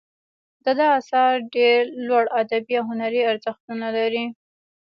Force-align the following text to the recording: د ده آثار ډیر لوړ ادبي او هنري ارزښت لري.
د 0.63 0.65
ده 0.77 0.85
آثار 0.99 1.33
ډیر 1.55 1.81
لوړ 2.07 2.25
ادبي 2.41 2.73
او 2.79 2.85
هنري 2.91 3.21
ارزښت 3.31 3.63
لري. 3.97 4.25